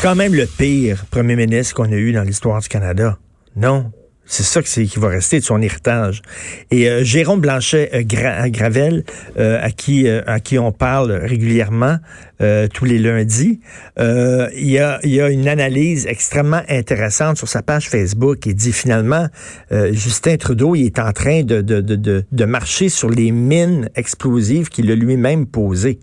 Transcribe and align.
C'est 0.00 0.08
quand 0.08 0.14
même 0.14 0.34
le 0.34 0.46
pire 0.46 1.04
premier 1.10 1.36
ministre 1.36 1.74
qu'on 1.74 1.92
a 1.92 1.96
eu 1.96 2.12
dans 2.12 2.22
l'histoire 2.22 2.58
du 2.62 2.68
Canada. 2.68 3.18
Non. 3.54 3.92
C'est 4.24 4.44
ça 4.44 4.62
qui, 4.62 4.90
va 4.96 5.08
rester 5.08 5.40
de 5.40 5.44
son 5.44 5.60
héritage. 5.60 6.22
Et 6.70 6.88
euh, 6.88 7.04
Jérôme 7.04 7.42
Blanchet 7.42 7.90
euh, 7.92 8.00
Gra- 8.00 8.48
Gravel, 8.50 9.04
euh, 9.38 9.58
à 9.60 9.70
qui 9.70 10.08
euh, 10.08 10.22
à 10.26 10.40
qui 10.40 10.58
on 10.58 10.72
parle 10.72 11.12
régulièrement 11.12 11.98
euh, 12.40 12.66
tous 12.66 12.86
les 12.86 12.96
lundis, 12.96 13.60
euh, 13.98 14.48
il 14.54 14.70
y 14.70 14.78
a 14.78 15.00
il 15.02 15.10
y 15.10 15.20
a 15.20 15.28
une 15.28 15.46
analyse 15.46 16.06
extrêmement 16.06 16.62
intéressante 16.70 17.36
sur 17.36 17.48
sa 17.48 17.60
page 17.60 17.90
Facebook. 17.90 18.46
Il 18.46 18.54
dit 18.54 18.72
finalement 18.72 19.26
euh, 19.70 19.92
Justin 19.92 20.38
Trudeau, 20.38 20.76
il 20.76 20.86
est 20.86 20.98
en 20.98 21.12
train 21.12 21.42
de, 21.42 21.60
de, 21.60 21.82
de, 21.82 22.24
de 22.32 22.44
marcher 22.46 22.88
sur 22.88 23.10
les 23.10 23.32
mines 23.32 23.90
explosives 23.96 24.70
qu'il 24.70 24.90
a 24.90 24.94
lui-même 24.94 25.44
posées. 25.44 26.00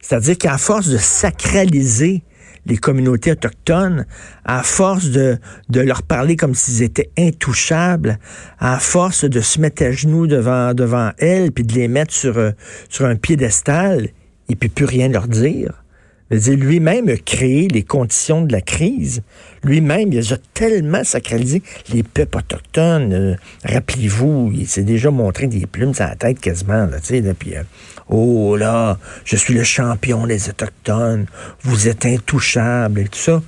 C'est-à-dire 0.00 0.38
qu'à 0.38 0.56
force 0.56 0.86
de 0.88 0.98
sacraliser 0.98 2.22
les 2.66 2.76
communautés 2.76 3.32
autochtones, 3.32 4.06
à 4.44 4.62
force 4.62 5.10
de, 5.10 5.38
de 5.68 5.80
leur 5.80 6.02
parler 6.02 6.36
comme 6.36 6.54
s'ils 6.54 6.82
étaient 6.82 7.10
intouchables, 7.18 8.18
à 8.58 8.78
force 8.78 9.24
de 9.24 9.40
se 9.40 9.60
mettre 9.60 9.82
à 9.82 9.90
genoux 9.90 10.26
devant, 10.26 10.74
devant 10.74 11.12
elles, 11.18 11.52
puis 11.52 11.64
de 11.64 11.74
les 11.74 11.88
mettre 11.88 12.12
sur, 12.12 12.38
euh, 12.38 12.50
sur 12.88 13.06
un 13.06 13.16
piédestal, 13.16 14.08
il 14.48 14.56
peut 14.56 14.68
plus 14.68 14.84
rien 14.84 15.08
leur 15.08 15.28
dire. 15.28 15.84
Lui-même 16.30 17.08
a 17.08 17.16
créé 17.16 17.68
les 17.68 17.82
conditions 17.82 18.42
de 18.42 18.52
la 18.52 18.60
crise. 18.60 19.22
Lui-même, 19.64 20.12
il 20.12 20.32
a 20.32 20.36
tellement 20.52 21.02
sacralisé 21.02 21.62
les 21.92 22.02
peuples 22.02 22.38
autochtones. 22.38 23.12
Euh, 23.12 23.34
Rappelez-vous, 23.64 24.52
il 24.54 24.66
s'est 24.66 24.82
déjà 24.82 25.10
montré 25.10 25.46
des 25.46 25.66
plumes 25.66 25.94
sur 25.94 26.04
la 26.04 26.16
tête 26.16 26.38
quasiment. 26.38 26.86
Là, 26.86 26.98
là, 27.10 27.34
puis, 27.34 27.56
euh, 27.56 27.62
oh 28.08 28.56
là, 28.56 28.98
je 29.24 29.36
suis 29.36 29.54
le 29.54 29.64
champion 29.64 30.26
des 30.26 30.50
Autochtones. 30.50 31.26
Vous 31.62 31.88
êtes 31.88 32.04
intouchables 32.04 33.00
et 33.00 33.08
tout 33.08 33.18
ça. 33.18 33.42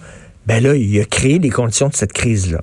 Ben 0.46 0.62
là, 0.62 0.74
il 0.74 0.98
a 1.00 1.04
créé 1.04 1.38
les 1.38 1.50
conditions 1.50 1.88
de 1.88 1.94
cette 1.94 2.12
crise-là. 2.12 2.62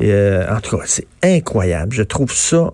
Euh, 0.00 0.46
en 0.50 0.60
tout 0.60 0.78
cas, 0.78 0.84
c'est 0.86 1.06
incroyable. 1.22 1.92
Je 1.92 2.02
trouve 2.02 2.32
ça 2.32 2.72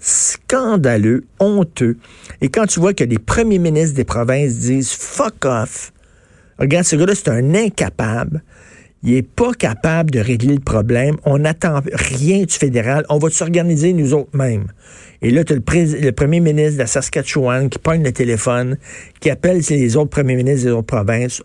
scandaleux, 0.00 1.24
honteux. 1.40 1.96
Et 2.40 2.48
quand 2.48 2.66
tu 2.66 2.80
vois 2.80 2.94
que 2.94 3.04
les 3.04 3.18
premiers 3.18 3.58
ministres 3.58 3.96
des 3.96 4.04
provinces 4.04 4.56
disent 4.56 4.92
fuck 4.92 5.44
off, 5.44 5.92
regarde, 6.58 6.84
ce 6.84 6.96
gars-là, 6.96 7.14
c'est 7.14 7.28
un 7.28 7.54
incapable. 7.54 8.42
Il 9.02 9.14
est 9.14 9.22
pas 9.22 9.52
capable 9.52 10.10
de 10.10 10.18
régler 10.18 10.54
le 10.54 10.60
problème. 10.60 11.16
On 11.24 11.38
n'attend 11.38 11.80
rien 11.92 12.42
du 12.42 12.52
fédéral. 12.52 13.04
On 13.08 13.18
va 13.18 13.30
s'organiser 13.30 13.92
nous 13.92 14.14
autres 14.14 14.36
mêmes. 14.36 14.66
Et 15.22 15.30
là, 15.30 15.44
tu 15.44 15.52
as 15.52 15.56
le 15.56 16.10
premier 16.10 16.40
ministre 16.40 16.74
de 16.74 16.78
la 16.78 16.86
Saskatchewan 16.86 17.68
qui 17.68 17.78
pogne 17.78 18.02
le 18.02 18.12
téléphone, 18.12 18.78
qui 19.20 19.30
appelle 19.30 19.60
les 19.68 19.96
autres 19.96 20.10
premiers 20.10 20.36
ministres 20.36 20.66
des 20.66 20.72
autres 20.72 20.86
provinces. 20.86 21.42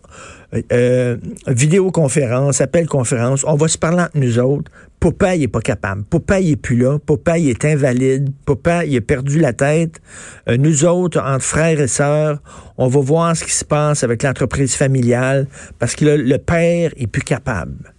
Euh, 0.54 0.62
euh, 0.72 1.16
vidéoconférence, 1.46 2.60
appel 2.60 2.86
conférence. 2.86 3.42
On 3.46 3.54
va 3.54 3.68
se 3.68 3.78
parler 3.78 4.02
entre 4.02 4.18
nous 4.18 4.38
autres. 4.38 4.70
Popeye 5.00 5.38
il 5.38 5.42
est 5.44 5.48
pas 5.48 5.60
capable. 5.60 6.04
Popeye 6.04 6.44
il 6.44 6.50
est 6.52 6.56
plus 6.56 6.76
là. 6.76 6.98
Popeye 6.98 7.44
il 7.44 7.50
est 7.50 7.64
invalide. 7.64 8.30
Il 8.86 8.96
a 8.96 9.00
perdu 9.00 9.38
la 9.38 9.54
tête. 9.54 10.00
Euh, 10.48 10.58
nous 10.58 10.84
autres, 10.84 11.20
entre 11.20 11.44
frères 11.44 11.80
et 11.80 11.88
sœurs, 11.88 12.42
on 12.76 12.88
va 12.88 13.00
voir 13.00 13.36
ce 13.36 13.44
qui 13.44 13.52
se 13.52 13.64
passe 13.64 14.04
avec 14.04 14.22
l'entreprise 14.22 14.74
familiale 14.74 15.46
parce 15.78 15.94
que 15.94 16.04
le 16.04 16.38
père 16.38 16.92
est 16.96 17.06
plus 17.06 17.22
capable. 17.22 17.94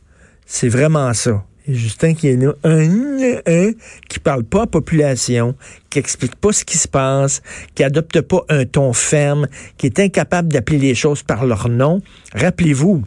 C'est 0.46 0.70
vraiment 0.70 1.12
ça. 1.14 1.44
Justin 1.68 2.14
qui 2.14 2.28
est 2.28 2.36
là, 2.36 2.54
un, 2.64 3.72
qui 4.10 4.20
parle 4.20 4.44
pas 4.44 4.60
à 4.60 4.62
la 4.62 4.68
population, 4.68 5.56
qui 5.90 6.00
explique 6.00 6.36
pas 6.36 6.52
ce 6.52 6.66
qui 6.66 6.78
se 6.78 6.88
passe, 6.88 7.42
qui 7.74 7.84
adopte 7.84 8.20
pas 8.22 8.44
un 8.50 8.66
ton 8.66 8.94
ferme, 8.94 9.48
qui 9.78 9.88
est 9.88 10.00
incapable 10.00 10.50
d'appeler 10.50 10.80
les 10.80 10.96
choses 10.96 11.24
par 11.24 11.46
leur 11.46 11.70
nom. 11.70 12.02
Rappelez-vous, 12.34 13.04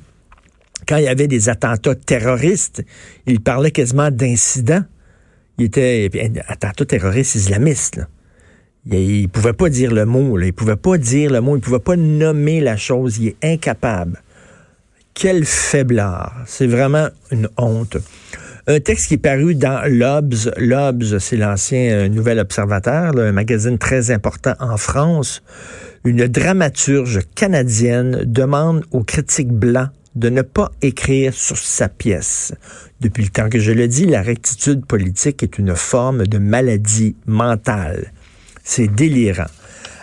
quand 0.87 0.97
il 0.97 1.05
y 1.05 1.09
avait 1.09 1.29
des 1.29 1.49
attentats 1.49 1.95
terroristes, 1.95 2.83
il 3.27 3.41
parlait 3.41 3.73
quasiment 3.73 4.11
d'incidents. 4.11 4.85
Il 5.59 5.67
était 5.67 6.09
puis, 6.11 6.21
attentat 6.47 6.85
terroriste 6.85 7.35
islamiste. 7.35 8.01
Il, 8.87 8.95
il 8.95 9.29
pouvait 9.29 9.53
pas 9.53 9.69
dire 9.69 9.93
le 9.93 10.05
mot. 10.05 10.39
Il 10.39 10.53
pouvait 10.53 10.77
pas 10.77 10.97
dire 10.99 11.31
le 11.31 11.41
mot. 11.41 11.57
Il 11.57 11.61
pouvait 11.61 11.79
pas 11.79 11.97
nommer 11.97 12.61
la 12.61 12.77
chose. 12.77 13.19
Il 13.19 13.29
est 13.29 13.37
incapable. 13.43 14.23
Quel 15.15 15.45
faiblard. 15.45 16.45
C'est 16.47 16.67
vraiment 16.67 17.09
une 17.31 17.49
honte. 17.57 17.97
Un 18.69 18.81
texte 18.81 19.07
qui 19.07 19.15
est 19.15 19.19
paru 19.19 19.55
dans 19.55 19.81
l'Obs. 19.89 20.51
L'Obs, 20.57 21.19
c'est 21.19 21.37
l'ancien 21.37 21.93
euh, 21.93 22.09
Nouvel 22.09 22.41
Observateur, 22.41 23.17
un 23.17 23.31
magazine 23.31 23.79
très 23.79 24.11
important 24.11 24.55
en 24.59 24.77
France. 24.77 25.41
Une 26.05 26.27
dramaturge 26.27 27.21
canadienne 27.37 28.25
demande 28.25 28.85
aux 28.91 29.05
critiques 29.05 29.53
blancs 29.53 29.91
de 30.17 30.31
ne 30.31 30.43
pas 30.43 30.73
écrire 30.83 31.33
sur 31.33 31.57
sa 31.57 31.89
pièce. 31.89 32.55
Depuis 33.01 33.23
le 33.23 33.29
temps 33.29 33.49
que 33.49 33.61
je 33.61 33.71
le 33.71 33.87
dis, 33.87 34.05
la 34.05 34.21
rectitude 34.23 34.85
politique 34.85 35.45
est 35.45 35.59
une 35.59 35.77
forme 35.77 36.27
de 36.27 36.39
maladie 36.39 37.15
mentale. 37.27 38.11
C'est 38.65 38.93
délirant. 38.93 39.47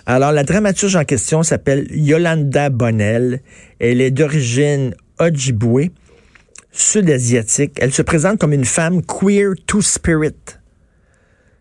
Alors, 0.06 0.32
la 0.32 0.46
dramaturge 0.46 0.96
en 0.96 1.04
question 1.04 1.44
s'appelle 1.44 1.86
Yolanda 1.92 2.70
Bonnell. 2.70 3.42
Elle 3.80 4.00
est 4.00 4.12
d'origine 4.12 4.96
Ojibwe, 5.20 5.90
sud-asiatique. 6.74 7.78
Elle 7.80 7.94
se 7.94 8.02
présente 8.02 8.40
comme 8.40 8.52
une 8.52 8.66
femme 8.66 9.02
queer 9.04 9.54
to 9.66 9.82
spirit. 9.82 10.36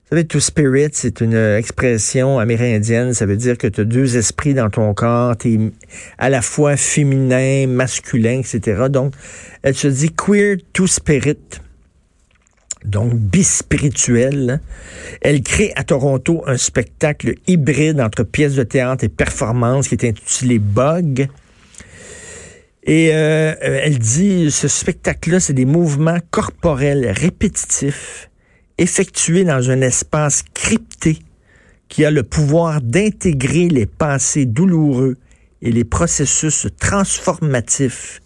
Vous 0.04 0.16
savez, 0.16 0.26
to 0.26 0.40
spirit, 0.40 0.90
c'est 0.92 1.20
une 1.20 1.36
expression 1.36 2.38
amérindienne. 2.38 3.14
Ça 3.14 3.24
veut 3.24 3.36
dire 3.36 3.56
que 3.56 3.66
tu 3.66 3.82
as 3.82 3.84
deux 3.84 4.16
esprits 4.16 4.52
dans 4.52 4.68
ton 4.68 4.92
corps. 4.92 5.36
Tu 5.38 5.54
es 5.54 5.58
à 6.18 6.28
la 6.28 6.42
fois 6.42 6.76
féminin, 6.76 7.66
masculin, 7.66 8.40
etc. 8.40 8.88
Donc, 8.90 9.14
elle 9.62 9.74
se 9.74 9.88
dit 9.88 10.10
queer 10.10 10.56
to 10.72 10.86
spirit. 10.86 11.38
Donc, 12.84 13.14
bispirituelle. 13.14 14.60
Elle 15.20 15.42
crée 15.42 15.72
à 15.76 15.84
Toronto 15.84 16.42
un 16.46 16.56
spectacle 16.56 17.36
hybride 17.46 18.00
entre 18.00 18.24
pièces 18.24 18.54
de 18.54 18.64
théâtre 18.64 19.04
et 19.04 19.08
performance 19.08 19.88
qui 19.88 19.94
est 19.94 20.04
intitulé 20.04 20.58
Bug. 20.58 21.28
Et 22.84 23.10
euh, 23.12 23.54
elle 23.60 23.98
dit, 23.98 24.50
ce 24.50 24.66
spectacle-là, 24.66 25.38
c'est 25.38 25.52
des 25.52 25.64
mouvements 25.64 26.18
corporels 26.30 27.10
répétitifs 27.10 28.28
effectué 28.78 29.44
dans 29.44 29.70
un 29.70 29.80
espace 29.80 30.42
crypté 30.54 31.18
qui 31.88 32.04
a 32.04 32.10
le 32.10 32.22
pouvoir 32.22 32.80
d'intégrer 32.80 33.68
les 33.68 33.86
passés 33.86 34.46
douloureux 34.46 35.16
et 35.60 35.70
les 35.70 35.84
processus 35.84 36.66
transformatifs 36.80 38.20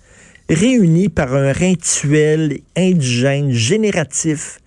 réunis 0.48 1.08
par 1.08 1.34
un 1.34 1.52
rituel 1.52 2.60
indigène 2.76 3.50
génératif 3.50 4.60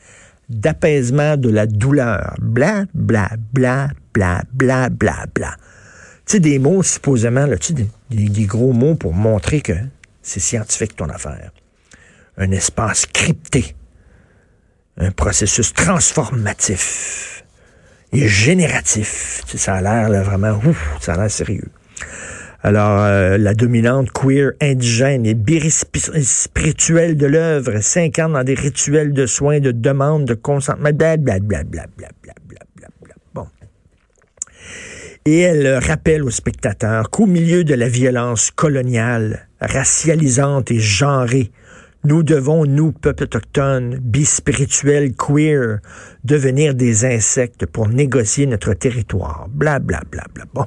d'apaisement 0.49 1.37
de 1.37 1.49
la 1.49 1.65
douleur. 1.65 2.35
Bla, 2.41 2.85
bla, 2.93 3.29
bla, 3.53 3.89
bla, 4.13 4.43
bla, 4.53 4.89
bla, 4.89 5.25
bla. 5.33 5.55
Sais, 6.29 6.39
des 6.39 6.59
mots 6.59 6.83
supposément, 6.83 7.45
là, 7.45 7.55
des, 7.71 8.29
des, 8.29 8.45
gros 8.45 8.71
mots 8.71 8.95
pour 8.95 9.13
montrer 9.13 9.61
que 9.61 9.73
c'est 10.21 10.39
scientifique 10.39 10.95
ton 10.95 11.09
affaire. 11.09 11.51
Un 12.37 12.51
espace 12.51 13.07
crypté 13.07 13.75
un 14.99 15.11
processus 15.11 15.73
transformatif 15.73 17.43
et 18.11 18.27
génératif. 18.27 19.43
Tu 19.47 19.57
ça 19.57 19.75
a 19.75 19.81
l'air 19.81 20.09
là, 20.09 20.23
vraiment, 20.23 20.59
ouf, 20.65 20.97
ça 20.99 21.13
a 21.13 21.17
l'air 21.17 21.31
sérieux. 21.31 21.69
Alors, 22.61 23.03
euh, 23.03 23.37
la 23.37 23.53
dominante 23.53 24.11
queer 24.11 24.51
indigène 24.61 25.25
et 25.25 25.35
spirituelle 25.69 27.15
de 27.15 27.25
l'œuvre 27.25 27.79
s'incarne 27.79 28.33
dans 28.33 28.43
des 28.43 28.55
rituels 28.55 29.13
de 29.13 29.25
soins, 29.25 29.61
de 29.61 29.71
demande, 29.71 30.25
de 30.25 30.33
consentement, 30.33 30.89
blablabla, 30.91 31.39
blablabla, 31.63 32.09
blablabla. 32.21 33.15
Bon. 33.33 33.47
Et 35.25 35.39
elle 35.39 35.77
rappelle 35.77 36.23
aux 36.23 36.31
spectateurs 36.31 37.09
qu'au 37.09 37.25
milieu 37.25 37.63
de 37.63 37.75
la 37.75 37.87
violence 37.87 38.51
coloniale, 38.51 39.47
racialisante 39.59 40.71
et 40.71 40.79
genrée, 40.79 41.51
nous 42.05 42.23
devons, 42.23 42.65
nous, 42.65 42.93
peuple 42.93 43.23
autochtone, 43.23 43.97
bispirituels, 43.97 45.13
queer, 45.13 45.79
devenir 46.23 46.73
des 46.73 47.03
insectes 47.03 47.65
pour 47.65 47.89
négocier 47.89 48.45
notre 48.45 48.73
territoire. 48.73 49.47
Bla, 49.49 49.79
bla, 49.79 50.01
bla, 50.09 50.23
bla. 50.33 50.45
Bon. 50.53 50.65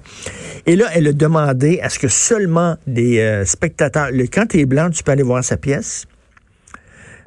Et 0.66 0.76
là, 0.76 0.88
elle 0.94 1.08
a 1.08 1.12
demandé 1.14 1.80
à 1.80 1.88
ce 1.88 1.98
que 1.98 2.08
seulement 2.08 2.76
des 2.86 3.20
euh, 3.20 3.46
spectateurs... 3.46 4.10
Le, 4.12 4.26
quand 4.26 4.46
tu 4.46 4.60
es 4.60 4.66
blanc, 4.66 4.90
tu 4.90 5.02
peux 5.02 5.12
aller 5.12 5.22
voir 5.22 5.42
sa 5.42 5.56
pièce. 5.56 6.04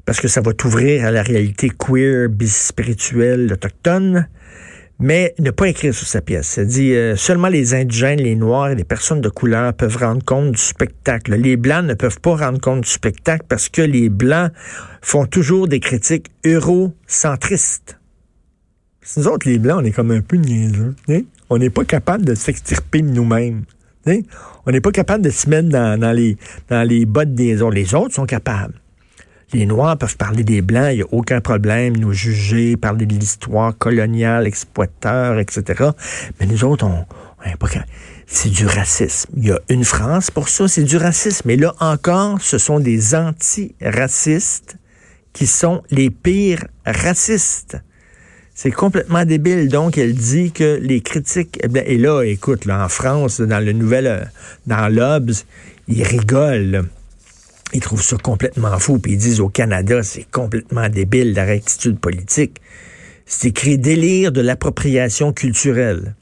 parce 0.05 0.21
que 0.21 0.27
ça 0.27 0.41
va 0.41 0.53
t'ouvrir 0.53 1.05
à 1.05 1.11
la 1.11 1.23
réalité 1.23 1.69
queer, 1.69 2.29
bispirituelle, 2.29 3.51
autochtone 3.51 4.27
mais 4.99 5.35
ne 5.39 5.51
pas 5.51 5.67
écrire 5.67 5.93
sur 5.93 6.07
sa 6.07 6.21
pièce. 6.21 6.47
Ça 6.47 6.65
dit 6.65 6.93
euh, 6.93 7.15
seulement 7.15 7.49
les 7.49 7.73
indigènes, 7.73 8.21
les 8.21 8.35
noirs 8.35 8.69
et 8.69 8.75
les 8.75 8.83
personnes 8.83 9.21
de 9.21 9.29
couleur 9.29 9.73
peuvent 9.73 9.97
rendre 9.97 10.23
compte 10.23 10.51
du 10.51 10.61
spectacle. 10.61 11.35
Les 11.35 11.57
blancs 11.57 11.85
ne 11.85 11.93
peuvent 11.93 12.19
pas 12.19 12.35
rendre 12.35 12.59
compte 12.59 12.81
du 12.81 12.89
spectacle 12.89 13.45
parce 13.47 13.69
que 13.69 13.81
les 13.81 14.09
blancs 14.09 14.51
font 15.01 15.25
toujours 15.25 15.67
des 15.67 15.79
critiques 15.79 16.31
eurocentristes. 16.45 17.99
Nous 19.17 19.27
autres, 19.27 19.47
les 19.47 19.59
blancs, 19.59 19.81
on 19.81 19.85
est 19.85 19.91
comme 19.91 20.11
un 20.11 20.21
peu 20.21 20.37
niaiseux. 20.37 20.95
Hein? 21.09 21.21
On 21.49 21.57
n'est 21.57 21.69
pas 21.69 21.85
capable 21.85 22.25
de 22.25 22.33
s'extirper 22.33 23.01
nous-mêmes. 23.01 23.63
Hein? 24.07 24.21
On 24.65 24.71
n'est 24.71 24.81
pas 24.81 24.91
capable 24.91 25.23
de 25.23 25.29
se 25.29 25.47
mettre 25.49 25.69
dans, 25.69 25.99
dans, 25.99 26.11
les, 26.11 26.37
dans 26.69 26.87
les 26.87 27.05
bottes 27.05 27.33
des 27.33 27.61
autres. 27.61 27.75
Les 27.75 27.93
autres 27.93 28.15
sont 28.15 28.25
capables. 28.25 28.73
Les 29.53 29.65
Noirs 29.65 29.97
peuvent 29.97 30.17
parler 30.17 30.43
des 30.43 30.61
Blancs, 30.61 30.89
il 30.91 30.97
n'y 30.97 31.01
a 31.01 31.07
aucun 31.11 31.39
problème, 31.39 31.95
nous 31.97 32.13
juger, 32.13 32.77
parler 32.77 33.05
de 33.05 33.13
l'histoire 33.13 33.77
coloniale, 33.77 34.47
exploiteur, 34.47 35.39
etc. 35.39 35.91
Mais 36.39 36.47
nous 36.47 36.63
autres, 36.63 36.85
on, 36.85 37.05
c'est 38.27 38.49
du 38.49 38.65
racisme. 38.65 39.31
Il 39.37 39.45
y 39.45 39.51
a 39.51 39.59
une 39.69 39.85
France 39.85 40.31
pour 40.31 40.49
ça, 40.49 40.67
c'est 40.67 40.83
du 40.83 40.97
racisme. 40.97 41.43
Mais 41.45 41.55
là 41.57 41.75
encore, 41.79 42.41
ce 42.41 42.57
sont 42.57 42.79
des 42.79 43.15
antiracistes 43.15 44.77
qui 45.33 45.47
sont 45.47 45.83
les 45.91 46.09
pires 46.09 46.65
racistes. 46.85 47.77
C'est 48.53 48.71
complètement 48.71 49.25
débile. 49.25 49.67
Donc, 49.67 49.97
elle 49.97 50.15
dit 50.15 50.51
que 50.53 50.79
les 50.81 51.01
critiques... 51.01 51.59
Eh 51.61 51.93
et 51.93 51.97
là, 51.97 52.23
écoute, 52.23 52.63
là, 52.65 52.85
en 52.85 52.89
France, 52.89 53.41
dans 53.41 53.63
le 53.63 53.73
nouvel... 53.73 54.07
Euh, 54.07 54.23
dans 54.65 54.87
l'Obs, 54.87 55.45
ils 55.89 56.03
rigolent. 56.03 56.85
Ils 57.73 57.81
trouvent 57.81 58.03
ça 58.03 58.17
complètement 58.17 58.77
fou. 58.79 58.99
Puis 58.99 59.13
ils 59.13 59.17
disent 59.17 59.39
au 59.39 59.49
Canada, 59.49 60.03
c'est 60.03 60.25
complètement 60.31 60.87
débile 60.89 61.33
la 61.33 61.45
rectitude 61.45 61.99
politique. 61.99 62.61
C'est 63.25 63.49
écrit 63.49 63.77
délire 63.77 64.31
de 64.31 64.41
l'appropriation 64.41 65.33
culturelle. 65.33 66.15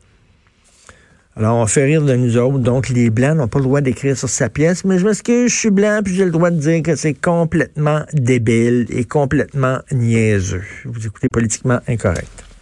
Alors, 1.36 1.58
on 1.58 1.66
fait 1.66 1.86
rire 1.86 2.04
de 2.04 2.16
nous 2.16 2.38
autres. 2.38 2.60
Donc, 2.60 2.90
les 2.90 3.10
Blancs 3.10 3.36
n'ont 3.36 3.48
pas 3.48 3.58
le 3.58 3.66
droit 3.66 3.82
d'écrire 3.82 4.16
sur 4.16 4.30
sa 4.30 4.50
pièce, 4.50 4.86
mais 4.86 5.00
je 5.00 5.06
m'excuse, 5.06 5.52
je 5.52 5.58
suis 5.58 5.72
blanc, 5.72 6.02
puis 6.04 6.14
j'ai 6.14 6.26
le 6.26 6.32
droit 6.32 6.52
de 6.52 6.60
dire 6.60 6.84
que 6.84 6.96
c'est 6.96 7.16
complètement 7.16 8.04
débile 8.14 8.86
et 8.90 9.04
complètement 9.04 9.80
niaiseux. 9.92 10.64
Vous 10.86 11.08
écoutez 11.08 11.30
politiquement 11.30 11.80
incorrect. 11.88 12.53